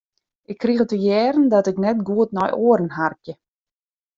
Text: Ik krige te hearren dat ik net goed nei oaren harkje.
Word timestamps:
Ik 0.51 0.57
krige 0.57 0.85
te 0.85 0.95
hearren 0.97 1.49
dat 1.53 1.67
ik 1.71 1.77
net 1.83 1.97
goed 2.09 2.31
nei 2.35 2.51
oaren 2.63 2.91
harkje. 2.99 3.33